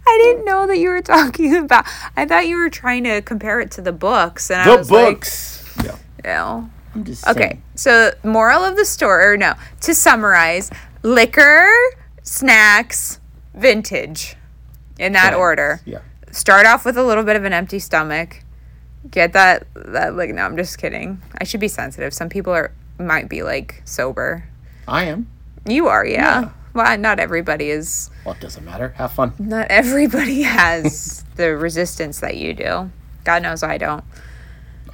[0.06, 1.84] I didn't know that you were talking about.
[2.16, 4.50] I thought you were trying to compare it to the books.
[4.50, 5.74] And I The was books.
[5.84, 5.92] yeah.
[5.92, 6.70] like, no.
[6.94, 7.62] I'm just Okay, saying.
[7.74, 10.70] so moral of the story, or no, to summarize,
[11.02, 11.68] liquor,
[12.22, 13.20] snacks,
[13.54, 14.36] vintage,
[14.98, 15.80] in that order.
[15.84, 15.98] Yeah.
[16.30, 18.42] Start off with a little bit of an empty stomach.
[19.10, 21.22] Get that that like no, I'm just kidding.
[21.40, 22.12] I should be sensitive.
[22.12, 24.44] Some people are might be like sober.
[24.88, 25.28] I am.
[25.66, 26.40] You are, yeah.
[26.42, 26.50] Yeah.
[26.74, 28.10] Well, not everybody is.
[28.24, 28.90] Well, it doesn't matter.
[28.90, 29.32] Have fun.
[29.38, 32.90] Not everybody has the resistance that you do.
[33.24, 34.04] God knows I don't.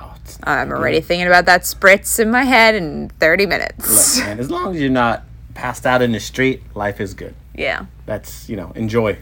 [0.00, 4.18] Oh, it's I'm already thinking about that spritz in my head in 30 Look, minutes.
[4.20, 7.34] man, as long as you're not passed out in the street, life is good.
[7.54, 7.87] Yeah.
[8.06, 9.18] That's, you know, enjoy.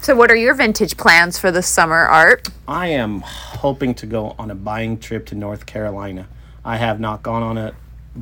[0.00, 2.48] So, what are your vintage plans for the summer, Art?
[2.68, 6.28] I am hoping to go on a buying trip to North Carolina.
[6.64, 7.74] I have not gone on a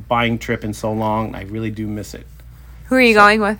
[0.07, 1.35] buying trip in so long.
[1.35, 2.25] I really do miss it.
[2.85, 3.59] Who are you going with?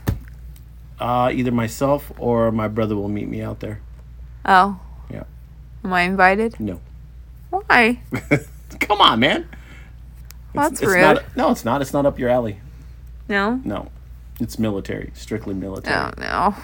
[1.00, 3.80] Uh, either myself or my brother will meet me out there.
[4.46, 5.24] Oh, Yeah.
[5.84, 6.60] am I invited?
[6.60, 6.80] No.
[7.50, 8.00] Why?
[8.80, 9.48] Come on, man.
[10.54, 11.02] That's it's rude.
[11.02, 11.82] Not, no, it's not.
[11.82, 12.60] It's not up your alley.
[13.28, 13.60] No?
[13.64, 13.90] No.
[14.40, 15.12] It's military.
[15.16, 15.96] Strictly military.
[15.96, 16.56] Oh, no.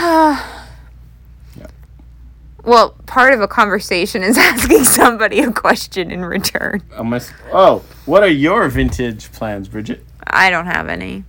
[0.00, 0.48] Yeah.
[2.64, 6.80] Well, part of a conversation is asking somebody a question in return.
[6.96, 10.04] Am I s- oh, what are your vintage plans, Bridget?
[10.26, 11.24] I don't have any.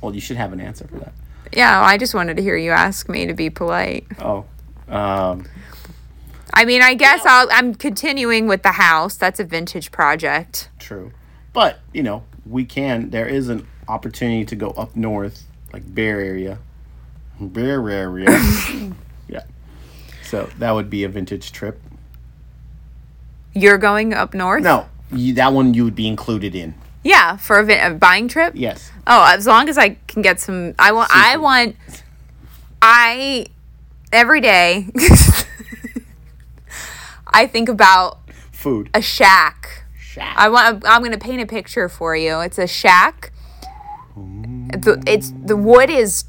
[0.00, 1.12] Well, you should have an answer for that.
[1.52, 4.06] Yeah, I just wanted to hear you ask me to be polite.
[4.18, 4.44] Oh,
[4.88, 5.46] um,
[6.52, 9.16] I mean, I guess I'll, I'm continuing with the house.
[9.16, 10.68] That's a vintage project.
[10.78, 11.12] true.
[11.52, 16.20] But, you know, we can, there is an opportunity to go up north, like Bear
[16.20, 16.58] area.
[17.40, 18.28] Bear area.
[19.28, 19.44] yeah.
[20.24, 21.80] So that would be a vintage trip.
[23.52, 24.64] You're going up north?
[24.64, 26.74] No, you, that one you would be included in.
[27.04, 28.54] Yeah, for a, vi- a buying trip?
[28.56, 28.90] Yes.
[29.06, 30.74] Oh, as long as I can get some.
[30.78, 31.10] I want.
[31.14, 31.76] I want.
[32.80, 33.46] I
[34.12, 34.88] every day.
[37.26, 38.18] I think about
[38.52, 38.88] Food.
[38.94, 39.84] a shack.
[39.98, 40.34] Shack.
[40.36, 40.82] I want.
[40.86, 42.40] I'm going to paint a picture for you.
[42.40, 43.32] It's a shack.
[44.16, 46.24] The, it's the wood is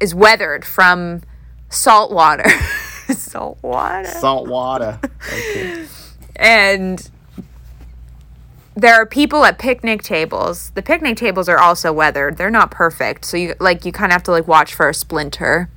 [0.00, 1.22] is weathered from
[1.70, 2.48] salt water.
[3.08, 4.08] salt water.
[4.08, 5.00] Salt water.
[5.32, 5.86] Okay.
[6.36, 7.10] and
[8.76, 10.70] there are people at picnic tables.
[10.74, 12.36] The picnic tables are also weathered.
[12.36, 13.24] They're not perfect.
[13.24, 15.70] So you like you kind of have to like watch for a splinter.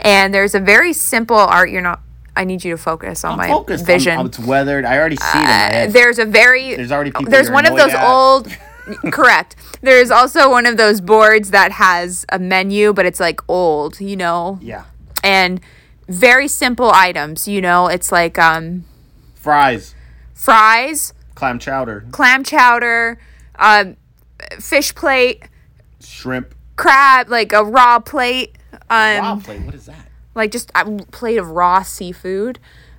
[0.00, 2.00] And there's a very simple art you're not
[2.34, 3.84] I need you to focus on my Focused.
[3.84, 4.16] vision.
[4.16, 4.84] I'm, it's weathered.
[4.84, 7.66] I already see it in my Uh, there's a very There's already people there's one
[7.66, 8.08] of those at.
[8.08, 8.48] old
[9.12, 14.00] correct there's also one of those boards that has a menu but it's like old
[14.00, 14.84] you know yeah.
[15.22, 15.60] and
[16.08, 18.84] very simple items you know it's like um
[19.34, 19.94] Fries.
[20.32, 22.04] fries Clam chowder.
[22.10, 23.16] clam chowder
[23.60, 23.96] um
[24.58, 25.44] fish plate
[26.00, 26.52] Shrimp.
[26.74, 28.56] crab like a raw plate
[28.90, 29.62] um Wow, plate.
[29.62, 30.08] What is that?
[30.34, 32.58] like just a plate of raw seafood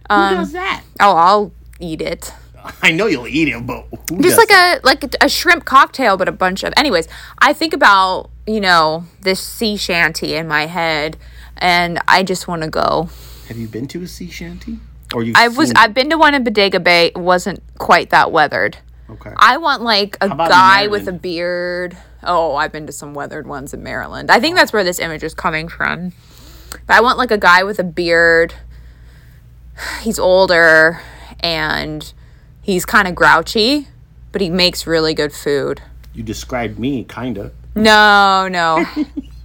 [0.10, 0.84] Who um does that?
[1.02, 2.34] oh i'll eat it
[2.84, 4.80] I know you'll eat it, but who just does like that?
[4.84, 7.08] a like a, a shrimp cocktail but a bunch of anyways
[7.40, 11.18] i think about you know this sea shanty in my head
[11.58, 13.10] and i just want to go
[13.50, 14.80] Have you been to a sea shanty?
[15.14, 15.34] Or you?
[15.36, 17.08] I was I've been to one in Bodega Bay.
[17.08, 18.78] It wasn't quite that weathered.
[19.10, 19.34] Okay.
[19.38, 21.98] I want like a guy with a beard.
[22.22, 24.30] Oh, I've been to some weathered ones in Maryland.
[24.30, 26.12] I think that's where this image is coming from.
[26.86, 28.54] But I want like a guy with a beard.
[30.02, 31.02] He's older
[31.40, 32.14] and
[32.62, 33.88] he's kind of grouchy,
[34.32, 35.82] but he makes really good food.
[36.14, 37.52] you described me, kinda.
[37.76, 38.86] No, no.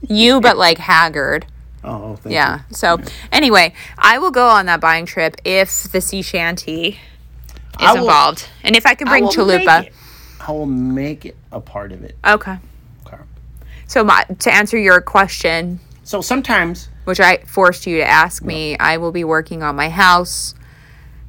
[0.09, 1.47] you, but like haggard.
[1.85, 2.61] Oh, thank Yeah.
[2.71, 2.99] So
[3.31, 6.99] anyway, I will go on that buying trip if the sea shanty
[7.81, 9.91] is will- involved, and if I can bring will chalupa.
[10.47, 12.17] I will make it a part of it.
[12.25, 12.59] Okay.
[13.07, 13.17] Okay.
[13.87, 18.77] So my, to answer your question, So sometimes which I forced you to ask me,
[18.79, 20.55] I will be working on my house.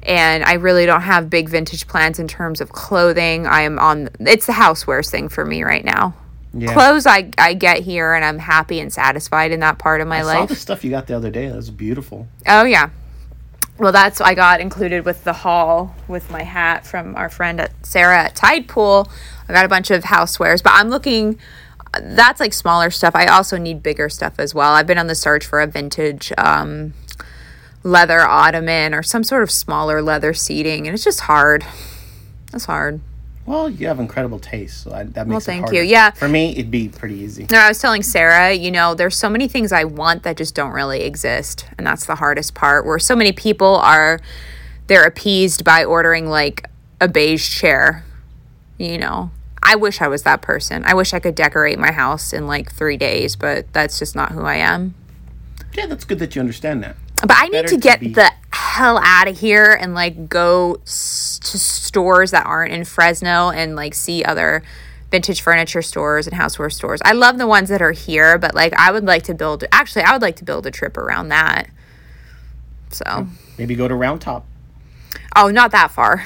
[0.02, 3.46] And I really don't have big vintage plans in terms of clothing.
[3.46, 6.14] I am on it's the housewares thing for me right now.
[6.56, 10.08] Yeah, Clothes I, I get here and I'm happy and satisfied in that part of
[10.08, 11.48] my I saw the stuff you got the other day.
[11.48, 12.26] That was beautiful.
[12.46, 12.90] Oh yeah.
[13.78, 17.72] Well, that's I got included with the haul with my hat from our friend at
[17.84, 19.10] Sarah at Tide Pool.
[19.48, 21.38] I got a bunch of housewares, but I'm looking.
[22.00, 23.14] That's like smaller stuff.
[23.14, 24.72] I also need bigger stuff as well.
[24.72, 26.94] I've been on the search for a vintage um,
[27.82, 31.64] leather ottoman or some sort of smaller leather seating, and it's just hard.
[32.52, 33.00] That's hard.
[33.46, 35.76] Well, you have incredible taste, so I, that makes it thank harder.
[35.76, 35.82] you.
[35.82, 36.10] Yeah.
[36.10, 37.46] For me, it'd be pretty easy.
[37.50, 40.54] No, I was telling Sarah, you know, there's so many things I want that just
[40.54, 41.66] don't really exist.
[41.78, 44.20] And that's the hardest part where so many people are
[44.88, 46.68] they're appeased by ordering like
[47.00, 48.04] a beige chair.
[48.78, 49.30] You know.
[49.62, 50.84] I wish I was that person.
[50.84, 54.30] I wish I could decorate my house in like 3 days, but that's just not
[54.30, 54.94] who I am.
[55.74, 56.94] Yeah, that's good that you understand that.
[57.26, 61.58] But I need to get the hell out of here and like go s- to
[61.58, 64.62] stores that aren't in Fresno and like see other
[65.10, 67.00] vintage furniture stores and houseware stores.
[67.04, 70.02] I love the ones that are here, but like I would like to build actually
[70.02, 71.68] I would like to build a trip around that.
[72.90, 73.30] So, hmm.
[73.58, 74.46] Maybe go to Round Top.
[75.34, 76.24] oh, not that far.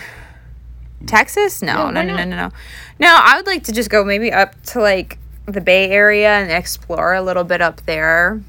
[0.98, 1.06] Hmm.
[1.06, 1.62] Texas?
[1.62, 2.50] No, no, no, no, no, no.
[2.98, 6.50] No, I would like to just go maybe up to like the Bay Area and
[6.50, 8.42] explore a little bit up there.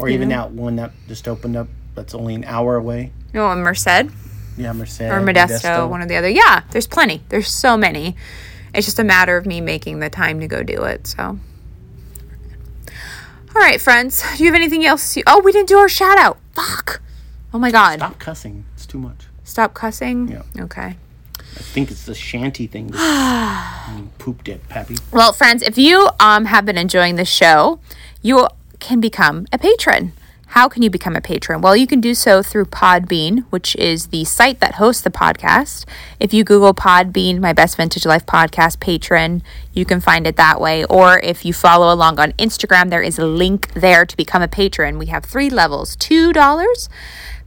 [0.00, 3.12] Or even out one that just opened up that's only an hour away.
[3.34, 3.86] No, Merced.
[4.56, 5.00] Yeah, Merced.
[5.02, 6.28] or Modesto, one or the other.
[6.28, 7.22] Yeah, there's plenty.
[7.28, 8.16] There's so many.
[8.74, 11.06] It's just a matter of me making the time to go do it.
[11.06, 11.38] So,
[13.54, 14.22] all right, friends.
[14.36, 15.16] Do you have anything else?
[15.16, 16.38] You- oh, we didn't do our shout out.
[16.54, 17.00] Fuck.
[17.52, 17.98] Oh my god.
[17.98, 18.64] Stop, Stop cussing.
[18.74, 19.26] It's too much.
[19.44, 20.28] Stop cussing.
[20.28, 20.42] Yeah.
[20.64, 20.96] Okay.
[21.36, 22.88] I think it's the shanty thing.
[22.88, 24.96] that pooped it, Pappy.
[25.12, 27.80] Well, friends, if you um have been enjoying the show,
[28.22, 28.46] you
[28.80, 30.12] can become a patron.
[30.48, 31.60] How can you become a patron?
[31.60, 35.84] Well, you can do so through Podbean, which is the site that hosts the podcast.
[36.18, 40.60] If you Google Podbean, my best vintage life podcast patron, you can find it that
[40.60, 40.84] way.
[40.86, 44.48] Or if you follow along on Instagram, there is a link there to become a
[44.48, 44.98] patron.
[44.98, 46.88] We have three levels $2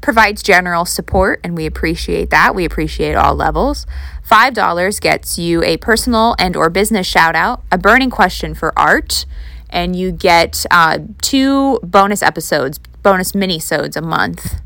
[0.04, 2.54] provides general support, and we appreciate that.
[2.54, 3.88] We appreciate all levels.
[4.30, 9.26] $5 gets you a personal and or business shout out, a burning question for art,
[9.73, 14.62] and you get uh, two bonus episodes, bonus mini-sodes a month.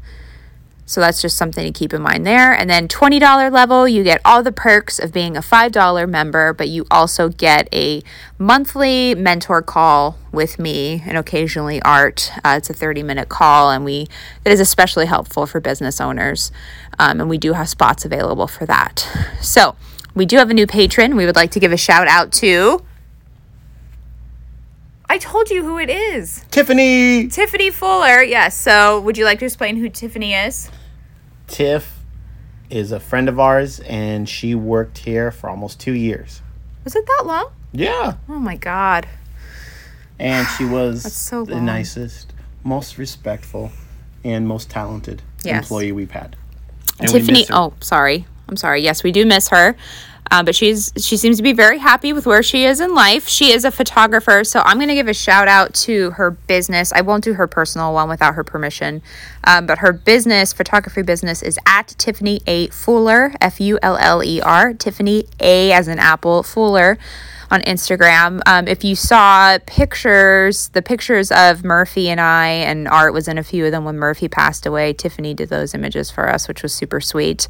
[0.86, 2.54] So that's just something to keep in mind there.
[2.54, 6.70] And then $20 level, you get all the perks of being a $5 member, but
[6.70, 8.02] you also get a
[8.38, 12.32] monthly mentor call with me and occasionally Art.
[12.46, 14.08] Uh, it's a 30 minute call, and we
[14.46, 16.54] it is especially helpful for business owners.
[16.98, 19.06] Um, and we do have spots available for that.
[19.42, 19.76] So
[20.16, 21.18] we do have a new patron.
[21.18, 22.82] We would like to give a shout out to.
[25.10, 26.44] I told you who it is.
[26.52, 27.28] Tiffany!
[27.30, 28.22] Tiffany Fuller.
[28.22, 28.58] Yes.
[28.60, 30.70] So would you like to explain who Tiffany is?
[31.48, 31.94] Tiff
[32.70, 36.42] is a friend of ours, and she worked here for almost two years.
[36.84, 37.52] Was it that long?
[37.72, 38.16] Yeah.
[38.28, 39.08] Oh my god.
[40.20, 43.72] And she was so the nicest, most respectful,
[44.24, 45.64] and most talented Yes.
[45.64, 46.36] employee we've had.
[47.00, 47.40] And Tiffany.
[47.42, 47.52] miss.
[47.52, 48.26] Oh, sorry.
[48.50, 48.82] I'm sorry.
[48.82, 49.76] Yes, we do miss her.
[50.32, 53.28] Uh, but she's she seems to be very happy with where she is in life.
[53.28, 56.92] She is a photographer, so I'm going to give a shout out to her business.
[56.94, 59.02] I won't do her personal one without her permission,
[59.44, 64.24] um, but her business, photography business, is at Tiffany A Fuller, F U L L
[64.24, 66.98] E R, Tiffany A as an apple, Fuller
[67.50, 68.42] on Instagram.
[68.46, 73.38] Um, if you saw pictures, the pictures of Murphy and I, and Art was in
[73.38, 74.94] a few of them when Murphy passed away.
[74.94, 77.48] Tiffany did those images for us, which was super sweet.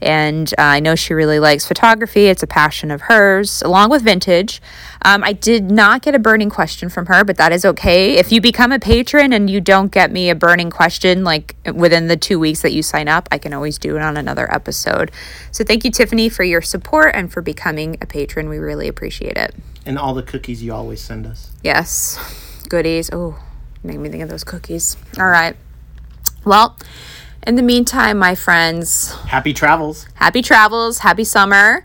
[0.00, 4.02] And uh, I know she really likes photography, it's a passion of hers, along with
[4.02, 4.60] vintage.
[5.04, 8.14] Um, I did not get a burning question from her, but that is okay.
[8.18, 12.06] If you become a patron and you don't get me a burning question like within
[12.08, 15.10] the two weeks that you sign up, I can always do it on another episode.
[15.50, 18.48] So thank you, Tiffany, for your support and for becoming a patron.
[18.48, 19.54] We really appreciate it.
[19.84, 21.50] And all the cookies you always send us.
[21.62, 22.18] Yes.
[22.68, 23.10] Goodies.
[23.12, 23.38] Oh,
[23.82, 24.96] make me think of those cookies.
[25.18, 25.56] All right.
[26.44, 26.76] Well,
[27.44, 30.06] in the meantime, my friends, Happy travels.
[30.14, 31.84] happy travels, happy summer.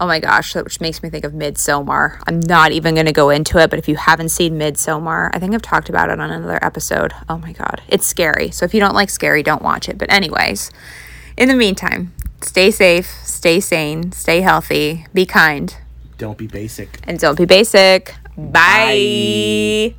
[0.00, 2.20] Oh my gosh, which makes me think of Midsommar.
[2.26, 5.38] I'm not even going to go into it, but if you haven't seen Midsommar, I
[5.38, 7.12] think I've talked about it on another episode.
[7.28, 8.50] Oh my god, it's scary.
[8.50, 9.96] So if you don't like scary, don't watch it.
[9.98, 10.70] But anyways,
[11.36, 15.76] in the meantime, stay safe, stay sane, stay healthy, be kind,
[16.18, 16.98] Don't be basic.
[17.06, 18.14] and don't be basic.
[18.36, 19.94] Bye.